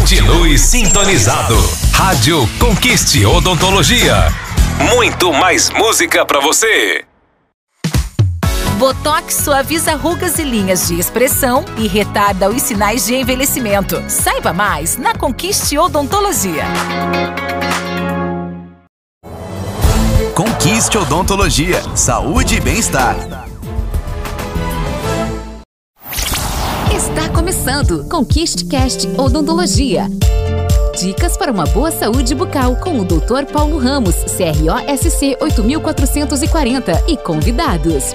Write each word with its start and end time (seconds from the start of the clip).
Continue 0.00 0.58
sintonizado. 0.58 1.54
Rádio 1.92 2.48
Conquiste 2.58 3.24
Odontologia. 3.26 4.32
Muito 4.94 5.30
mais 5.30 5.68
música 5.68 6.24
para 6.24 6.40
você. 6.40 7.04
Botox 8.78 9.34
suaviza 9.34 9.94
rugas 9.94 10.38
e 10.38 10.42
linhas 10.42 10.88
de 10.88 10.98
expressão 10.98 11.66
e 11.76 11.86
retarda 11.86 12.48
os 12.48 12.62
sinais 12.62 13.04
de 13.04 13.14
envelhecimento. 13.14 14.02
Saiba 14.08 14.54
mais 14.54 14.96
na 14.96 15.14
Conquiste 15.14 15.76
Odontologia. 15.76 16.64
Conquiste 20.34 20.96
Odontologia. 20.96 21.82
Saúde 21.94 22.56
e 22.56 22.60
bem-estar. 22.60 23.49
Começando 27.60 28.08
Conquiste 28.08 28.64
Cast 28.64 29.06
Odontologia. 29.18 30.06
Dicas 30.98 31.36
para 31.36 31.52
uma 31.52 31.64
boa 31.64 31.90
saúde 31.90 32.34
bucal 32.34 32.74
com 32.76 32.98
o 32.98 33.04
Dr. 33.04 33.44
Paulo 33.52 33.76
Ramos, 33.76 34.14
CROSC 34.24 35.36
8440 35.38 37.04
e 37.06 37.18
convidados. 37.18 38.14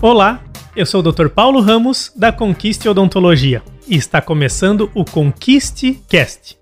Olá, 0.00 0.40
eu 0.76 0.86
sou 0.86 1.00
o 1.00 1.12
Dr. 1.12 1.28
Paulo 1.28 1.60
Ramos 1.60 2.12
da 2.14 2.30
Conquiste 2.30 2.88
Odontologia 2.88 3.64
e 3.88 3.96
está 3.96 4.22
começando 4.22 4.88
o 4.94 5.04
Conquiste 5.04 6.00
Cast. 6.08 6.56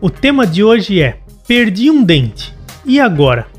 O 0.00 0.10
tema 0.10 0.44
de 0.44 0.64
hoje 0.64 1.00
é: 1.00 1.20
Perdi 1.46 1.88
um 1.88 2.02
dente. 2.02 2.52
E 2.84 2.98
agora? 2.98 3.57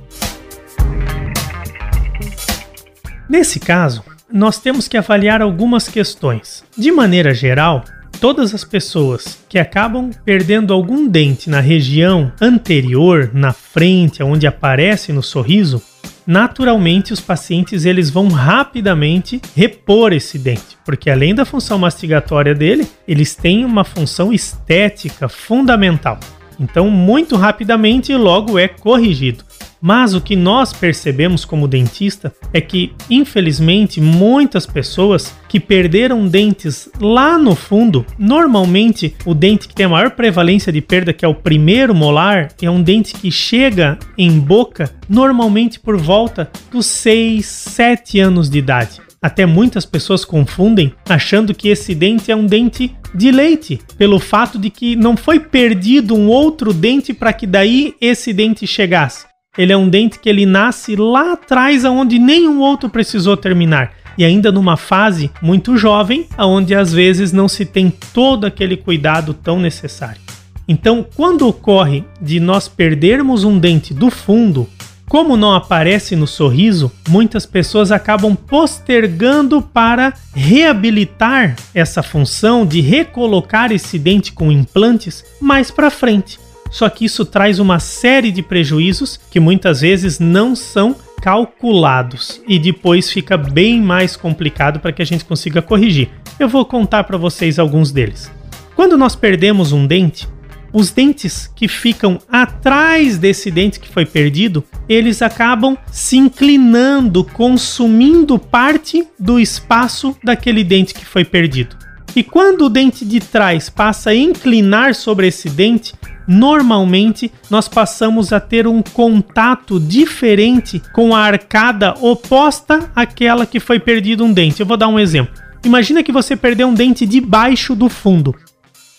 Nesse 3.30 3.60
caso, 3.60 4.04
nós 4.34 4.60
temos 4.60 4.88
que 4.88 4.98
avaliar 4.98 5.40
algumas 5.40 5.88
questões. 5.88 6.64
De 6.76 6.92
maneira 6.92 7.31
geral, 7.31 7.86
todas 8.20 8.56
as 8.56 8.64
pessoas 8.64 9.38
que 9.48 9.59
acabam 9.59 10.09
perdendo 10.26 10.73
algum 10.73 11.08
dente 11.08 11.48
na 11.48 11.59
região 11.59 12.31
anterior, 12.42 13.30
na 13.31 13.53
frente, 13.53 14.23
onde 14.23 14.48
aparece 14.48 15.14
no 15.14 15.22
sorriso, 15.22 15.80
naturalmente 16.26 17.14
os 17.14 17.20
pacientes 17.20 17.86
eles 17.86 18.09
vão 18.09 18.30
rapidamente 18.30 19.40
repor 19.56 20.12
esse 20.12 20.40
dente, 20.40 20.75
porque 20.84 21.08
além 21.08 21.36
da 21.36 21.46
função 21.46 21.78
mastigatória 21.78 22.56
dele, 22.56 22.88
eles 23.08 23.36
têm 23.36 23.64
uma 23.64 23.84
função 23.84 24.34
estética 24.34 25.30
fundamental. 25.30 26.20
Então, 26.59 26.90
muito 26.90 27.36
rapidamente 27.36 28.12
logo 28.16 28.58
é 28.58 28.68
corrigido. 28.68 29.46
Mas 29.81 30.13
o 30.13 30.22
que 30.22 30.35
nós 30.35 30.73
percebemos 30.73 31.45
como 31.45 31.67
dentista 31.67 32.33
é 32.53 32.59
que, 32.59 32.94
infelizmente, 33.09 34.02
muitas 34.02 34.66
pessoas 34.66 35.33
que 35.47 35.59
perderam 35.59 36.27
dentes 36.27 36.89
lá 36.99 37.38
no 37.38 37.55
fundo, 37.55 38.05
normalmente 38.17 39.16
o 39.25 39.33
dente 39.33 39.67
que 39.67 39.75
tem 39.75 39.85
a 39.85 39.89
maior 39.89 40.11
prevalência 40.11 40.72
de 40.72 40.81
perda, 40.81 41.13
que 41.13 41.23
é 41.23 41.27
o 41.27 41.35
primeiro 41.35 41.95
molar, 41.95 42.50
é 42.61 42.69
um 42.69 42.81
dente 42.81 43.13
que 43.13 43.31
chega 43.31 43.97
em 44.17 44.39
boca 44.39 44.94
normalmente 45.07 45.80
por 45.80 45.97
volta 45.97 46.52
dos 46.72 46.85
6, 46.85 47.45
7 47.45 48.19
anos 48.19 48.50
de 48.50 48.59
idade. 48.59 49.02
Até 49.22 49.45
muitas 49.45 49.85
pessoas 49.85 50.23
confundem 50.23 50.94
achando 51.07 51.53
que 51.53 51.67
esse 51.67 51.94
dente 51.94 52.31
é 52.31 52.35
um 52.35 52.45
dente 52.45 52.95
de 53.13 53.31
leite, 53.31 53.80
pelo 53.97 54.19
fato 54.19 54.57
de 54.57 54.69
que 54.69 54.95
não 54.95 55.17
foi 55.17 55.39
perdido 55.39 56.16
um 56.16 56.27
outro 56.27 56.73
dente 56.73 57.13
para 57.13 57.33
que 57.33 57.45
daí 57.45 57.95
esse 58.00 58.31
dente 58.31 58.66
chegasse. 58.66 59.28
Ele 59.58 59.73
é 59.73 59.78
um 59.78 59.89
dente 59.89 60.19
que 60.19 60.30
ele 60.30 60.45
nasce 60.45 60.95
lá 60.95 61.33
atrás, 61.33 61.83
aonde 61.83 62.19
nenhum 62.19 62.59
outro 62.59 62.89
precisou 62.89 63.36
terminar. 63.36 63.94
E 64.17 64.23
ainda 64.23 64.52
numa 64.52 64.78
fase 64.78 65.31
muito 65.41 65.75
jovem, 65.75 66.28
aonde 66.38 66.75
às 66.75 66.94
vezes 66.94 67.31
não 67.31 67.47
se 67.47 67.66
tem 67.66 67.91
todo 68.14 68.45
aquele 68.45 68.78
cuidado 68.78 69.33
tão 69.33 69.59
necessário. 69.59 70.22
Então, 70.68 71.06
quando 71.16 71.47
ocorre 71.47 72.03
de 72.22 72.40
nós 72.40 72.68
perdermos 72.68 73.44
um 73.44 73.57
dente 73.57 73.91
do 73.91 74.12
fundo, 74.12 74.69
como 75.07 75.35
não 75.35 75.56
aparece 75.56 76.16
no 76.16 76.28
sorriso, 76.28 76.91
muitas 77.07 77.44
pessoas 77.47 77.91
acabam 77.91 78.35
postergando 78.35 79.59
para 79.59 80.13
reabilitar 80.35 81.56
essa 81.74 82.03
função 82.03 82.68
de 82.68 82.81
recolocar 82.81 83.72
esse 83.72 83.97
dente 83.97 84.31
com 84.31 84.51
implantes 84.51 85.25
mais 85.41 85.72
para 85.72 85.90
frente. 85.90 86.38
Só 86.69 86.90
que 86.90 87.06
isso 87.06 87.25
traz 87.25 87.59
uma 87.59 87.80
série 87.80 88.31
de 88.31 88.41
prejuízos 88.41 89.19
que 89.30 89.40
muitas 89.40 89.81
vezes 89.81 90.19
não 90.19 90.56
são 90.56 90.96
calculados 91.22 92.41
e 92.47 92.57
depois 92.57 93.12
fica 93.12 93.38
bem 93.38 93.81
mais 93.81 94.16
complicado 94.16 94.80
para 94.80 94.91
que 94.91 95.02
a 95.02 95.06
gente 95.06 95.25
consiga 95.25 95.62
corrigir. 95.62 96.09
Eu 96.40 96.47
vou 96.47 96.63
contar 96.66 97.03
para 97.03 97.18
vocês 97.18 97.59
alguns 97.59 97.91
deles. 97.91 98.31
Quando 98.75 98.97
nós 98.97 99.16
perdemos 99.16 99.74
um 99.74 99.85
dente, 99.85 100.28
os 100.72 100.91
dentes 100.91 101.52
que 101.56 101.68
ficam 101.68 102.19
atrás 102.31 103.18
desse 103.18 103.50
dente 103.50 103.80
que 103.80 103.90
foi 103.90 104.06
perdido, 104.06 104.63
eles 104.88 105.22
acabam 105.22 105.78
se 105.91 106.16
inclinando, 106.16 107.24
consumindo 107.24 108.38
parte 108.38 109.06
do 109.19 109.40
espaço 109.40 110.16
daquele 110.24 110.63
dente 110.63 110.94
que 110.94 111.06
foi 111.06 111.25
perdido. 111.25 111.75
E 112.16 112.24
quando 112.24 112.66
o 112.66 112.70
dente 112.70 113.06
de 113.06 113.20
trás 113.20 113.70
passa 113.70 114.09
a 114.09 114.16
inclinar 114.16 114.96
sobre 114.96 115.28
esse 115.28 115.50
dente, 115.50 115.94
normalmente 116.28 117.31
nós 117.50 117.68
passamos 117.68 118.34
a 118.34 118.40
ter 118.40 118.68
um 118.68 118.81
contato 118.81 119.80
diferente 119.80 120.81
com 120.94 121.16
a 121.16 121.22
arcada 121.22 121.96
oposta 122.02 122.92
àquela 122.96 123.46
que 123.46 123.59
foi 123.59 123.80
perdido 123.80 124.24
um 124.24 124.34
dente. 124.34 124.59
Eu 124.59 124.66
vou 124.66 124.78
dar 124.78 124.88
um 124.88 125.00
exemplo. 125.00 125.34
Imagina 125.64 126.03
que 126.03 126.12
você 126.12 126.36
perdeu 126.36 126.68
um 126.68 126.74
dente 126.74 127.06
debaixo 127.06 127.75
do 127.75 127.90
fundo. 127.90 128.34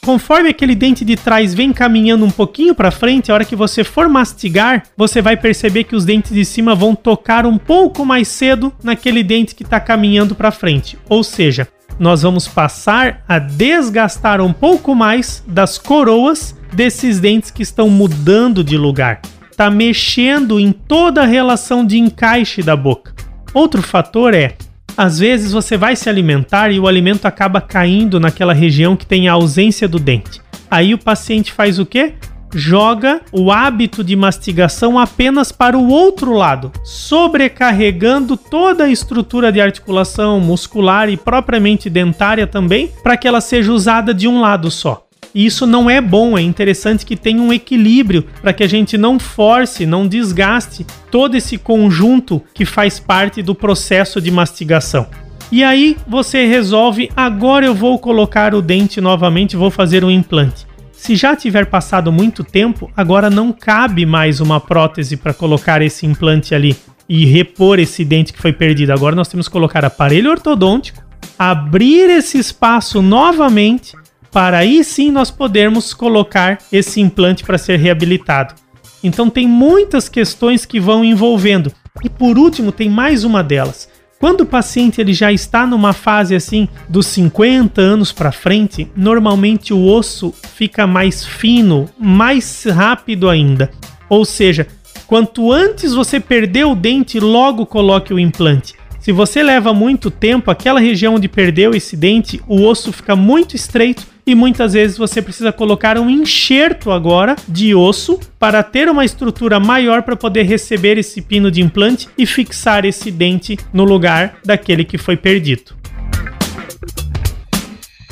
Conforme 0.02 0.48
aquele 0.48 0.74
dente 0.74 1.04
de 1.04 1.14
trás 1.14 1.52
vem 1.52 1.72
caminhando 1.72 2.24
um 2.24 2.30
pouquinho 2.30 2.74
para 2.74 2.90
frente, 2.90 3.30
a 3.30 3.34
hora 3.34 3.44
que 3.44 3.54
você 3.54 3.84
for 3.84 4.08
mastigar, 4.08 4.84
você 4.96 5.20
vai 5.20 5.36
perceber 5.36 5.84
que 5.84 5.94
os 5.94 6.06
dentes 6.06 6.32
de 6.32 6.44
cima 6.44 6.74
vão 6.74 6.94
tocar 6.94 7.44
um 7.44 7.58
pouco 7.58 8.04
mais 8.04 8.28
cedo 8.28 8.72
naquele 8.82 9.22
dente 9.22 9.54
que 9.54 9.62
está 9.62 9.78
caminhando 9.78 10.34
para 10.34 10.50
frente. 10.50 10.98
Ou 11.08 11.22
seja, 11.22 11.68
nós 11.98 12.22
vamos 12.22 12.48
passar 12.48 13.22
a 13.28 13.38
desgastar 13.38 14.40
um 14.40 14.52
pouco 14.52 14.94
mais 14.94 15.44
das 15.46 15.78
coroas 15.78 16.56
desses 16.72 17.20
dentes 17.20 17.50
que 17.50 17.62
estão 17.62 17.88
mudando 17.88 18.62
de 18.64 18.76
lugar. 18.76 19.20
Está 19.50 19.70
mexendo 19.70 20.58
em 20.58 20.72
toda 20.72 21.22
a 21.22 21.26
relação 21.26 21.84
de 21.84 21.98
encaixe 21.98 22.62
da 22.62 22.74
boca. 22.74 23.14
Outro 23.52 23.82
fator 23.82 24.32
é, 24.32 24.54
às 24.96 25.18
vezes 25.18 25.52
você 25.52 25.76
vai 25.76 25.96
se 25.96 26.08
alimentar 26.08 26.70
e 26.70 26.78
o 26.78 26.86
alimento 26.86 27.26
acaba 27.26 27.60
caindo 27.60 28.20
naquela 28.20 28.52
região 28.52 28.96
que 28.96 29.06
tem 29.06 29.28
a 29.28 29.32
ausência 29.32 29.88
do 29.88 29.98
dente. 29.98 30.40
Aí 30.70 30.94
o 30.94 30.98
paciente 30.98 31.52
faz 31.52 31.78
o 31.78 31.86
quê? 31.86 32.14
Joga 32.52 33.20
o 33.32 33.50
hábito 33.50 34.02
de 34.02 34.16
mastigação 34.16 34.98
apenas 34.98 35.52
para 35.52 35.78
o 35.78 35.88
outro 35.88 36.32
lado, 36.32 36.72
sobrecarregando 36.84 38.36
toda 38.36 38.84
a 38.84 38.90
estrutura 38.90 39.52
de 39.52 39.60
articulação 39.60 40.40
muscular 40.40 41.08
e 41.08 41.16
propriamente 41.16 41.88
dentária 41.90 42.46
também, 42.46 42.90
para 43.02 43.16
que 43.16 43.28
ela 43.28 43.40
seja 43.40 43.72
usada 43.72 44.12
de 44.12 44.26
um 44.26 44.40
lado 44.40 44.70
só. 44.70 45.06
E 45.34 45.46
isso 45.46 45.66
não 45.66 45.88
é 45.88 46.00
bom, 46.00 46.36
é 46.36 46.42
interessante 46.42 47.06
que 47.06 47.16
tenha 47.16 47.40
um 47.40 47.52
equilíbrio 47.52 48.24
para 48.42 48.52
que 48.52 48.64
a 48.64 48.68
gente 48.68 48.98
não 48.98 49.18
force, 49.18 49.86
não 49.86 50.06
desgaste 50.06 50.84
todo 51.10 51.36
esse 51.36 51.56
conjunto 51.56 52.42
que 52.52 52.64
faz 52.64 52.98
parte 52.98 53.42
do 53.42 53.54
processo 53.54 54.20
de 54.20 54.30
mastigação. 54.30 55.06
E 55.52 55.64
aí 55.64 55.96
você 56.06 56.46
resolve, 56.46 57.10
agora 57.16 57.66
eu 57.66 57.74
vou 57.74 57.98
colocar 57.98 58.54
o 58.54 58.62
dente 58.62 59.00
novamente, 59.00 59.56
vou 59.56 59.70
fazer 59.70 60.04
um 60.04 60.10
implante. 60.10 60.69
Se 61.00 61.16
já 61.16 61.34
tiver 61.34 61.64
passado 61.64 62.12
muito 62.12 62.44
tempo, 62.44 62.92
agora 62.94 63.30
não 63.30 63.52
cabe 63.52 64.04
mais 64.04 64.38
uma 64.38 64.60
prótese 64.60 65.16
para 65.16 65.32
colocar 65.32 65.80
esse 65.80 66.04
implante 66.04 66.54
ali 66.54 66.76
e 67.08 67.24
repor 67.24 67.78
esse 67.78 68.04
dente 68.04 68.34
que 68.34 68.38
foi 68.38 68.52
perdido. 68.52 68.92
Agora 68.92 69.16
nós 69.16 69.26
temos 69.26 69.48
que 69.48 69.52
colocar 69.52 69.82
aparelho 69.82 70.30
ortodôntico, 70.30 71.02
abrir 71.38 72.10
esse 72.10 72.36
espaço 72.36 73.00
novamente 73.00 73.96
para 74.30 74.58
aí 74.58 74.84
sim 74.84 75.10
nós 75.10 75.30
podermos 75.30 75.94
colocar 75.94 76.58
esse 76.70 77.00
implante 77.00 77.44
para 77.44 77.56
ser 77.56 77.78
reabilitado. 77.78 78.54
Então 79.02 79.30
tem 79.30 79.48
muitas 79.48 80.06
questões 80.06 80.66
que 80.66 80.78
vão 80.78 81.02
envolvendo. 81.02 81.72
E 82.04 82.10
por 82.10 82.36
último, 82.36 82.70
tem 82.70 82.90
mais 82.90 83.24
uma 83.24 83.42
delas. 83.42 83.88
Quando 84.20 84.42
o 84.42 84.46
paciente 84.46 85.00
ele 85.00 85.14
já 85.14 85.32
está 85.32 85.66
numa 85.66 85.94
fase 85.94 86.34
assim 86.34 86.68
dos 86.86 87.06
50 87.06 87.80
anos 87.80 88.12
para 88.12 88.30
frente, 88.30 88.86
normalmente 88.94 89.72
o 89.72 89.82
osso 89.82 90.34
fica 90.54 90.86
mais 90.86 91.24
fino, 91.24 91.88
mais 91.98 92.64
rápido 92.64 93.30
ainda. 93.30 93.70
Ou 94.10 94.26
seja, 94.26 94.66
quanto 95.06 95.50
antes 95.50 95.94
você 95.94 96.20
perder 96.20 96.66
o 96.66 96.74
dente, 96.74 97.18
logo 97.18 97.64
coloque 97.64 98.12
o 98.12 98.18
implante. 98.18 98.74
Se 99.00 99.12
você 99.12 99.42
leva 99.42 99.72
muito 99.72 100.10
tempo, 100.10 100.50
aquela 100.50 100.78
região 100.78 101.14
onde 101.14 101.26
perdeu 101.26 101.70
esse 101.70 101.96
dente, 101.96 102.38
o 102.46 102.62
osso 102.62 102.92
fica 102.92 103.16
muito 103.16 103.56
estreito 103.56 104.06
e 104.26 104.34
muitas 104.34 104.74
vezes 104.74 104.98
você 104.98 105.22
precisa 105.22 105.50
colocar 105.50 105.98
um 105.98 106.10
enxerto 106.10 106.90
agora 106.90 107.34
de 107.48 107.74
osso 107.74 108.20
para 108.38 108.62
ter 108.62 108.90
uma 108.90 109.02
estrutura 109.02 109.58
maior 109.58 110.02
para 110.02 110.16
poder 110.16 110.42
receber 110.42 110.98
esse 110.98 111.22
pino 111.22 111.50
de 111.50 111.62
implante 111.62 112.10
e 112.16 112.26
fixar 112.26 112.84
esse 112.84 113.10
dente 113.10 113.58
no 113.72 113.84
lugar 113.84 114.36
daquele 114.44 114.84
que 114.84 114.98
foi 114.98 115.16
perdido. 115.16 115.74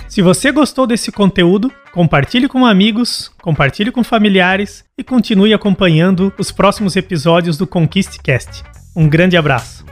Se 0.08 0.22
você 0.22 0.50
gostou 0.50 0.86
desse 0.86 1.12
conteúdo, 1.12 1.70
compartilhe 1.92 2.48
com 2.48 2.64
amigos, 2.64 3.30
compartilhe 3.42 3.92
com 3.92 4.02
familiares 4.02 4.84
e 4.96 5.04
continue 5.04 5.52
acompanhando 5.52 6.32
os 6.38 6.50
próximos 6.50 6.96
episódios 6.96 7.58
do 7.58 7.66
Conquiste 7.66 8.18
Cast. 8.22 8.64
Um 8.96 9.06
grande 9.06 9.36
abraço. 9.36 9.84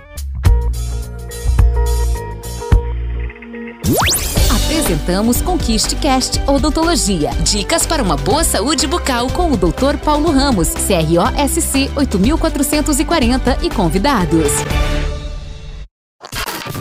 Apresentamos 4.86 5.42
Conquiste 5.42 5.96
Cast 5.96 6.40
Odontologia. 6.46 7.30
Dicas 7.42 7.84
para 7.84 8.00
uma 8.00 8.16
boa 8.16 8.44
saúde 8.44 8.86
bucal 8.86 9.28
com 9.30 9.50
o 9.50 9.56
Dr. 9.56 9.96
Paulo 10.04 10.30
Ramos, 10.30 10.68
CROSC 10.74 11.90
8440 11.96 13.58
e 13.62 13.68
convidados. 13.68 14.46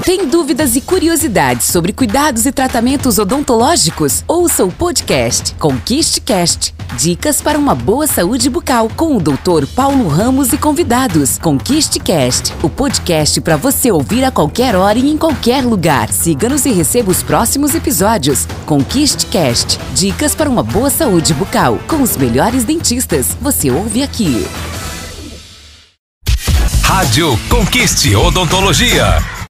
Tem 0.06 0.28
dúvidas 0.28 0.76
e 0.76 0.82
curiosidades 0.82 1.66
sobre 1.66 1.92
cuidados 1.92 2.46
e 2.46 2.52
tratamentos 2.52 3.18
odontológicos? 3.18 4.24
Ouça 4.28 4.64
o 4.64 4.72
podcast 4.72 5.56
Conquiste 5.56 6.22
Cast. 6.22 6.76
Dicas 6.96 7.42
para 7.42 7.58
uma 7.58 7.74
boa 7.74 8.06
saúde 8.06 8.48
bucal 8.48 8.88
com 8.96 9.18
o 9.18 9.20
Dr. 9.20 9.66
Paulo 9.76 10.08
Ramos 10.08 10.54
e 10.54 10.60
convidados. 10.60 11.40
Conquiste 11.40 12.00
Cast, 12.00 12.54
o 12.62 12.70
podcast 12.70 13.42
para 13.42 13.58
você 13.58 13.90
ouvir 13.92 14.24
a 14.24 14.30
qualquer 14.30 14.76
hora 14.76 15.00
e 15.00 15.10
em 15.10 15.18
qualquer 15.18 15.66
lugar. 15.66 16.10
Siga-nos 16.10 16.68
e 16.68 16.72
receba 16.72 17.10
os 17.10 17.24
próximos 17.24 17.74
episódios. 17.74 18.48
Conquiste 18.68 19.26
Cast, 19.26 19.80
dicas 19.96 20.36
para 20.36 20.48
uma 20.48 20.62
boa 20.62 20.92
saúde 20.92 21.34
bucal 21.34 21.80
com 21.88 22.04
os 22.04 22.16
melhores 22.16 22.64
dentistas. 22.64 23.36
Você 23.42 23.72
ouve 23.72 24.04
aqui. 24.04 24.46
Rádio 26.84 27.36
Conquiste 27.50 28.16
Odontologia. 28.16 29.35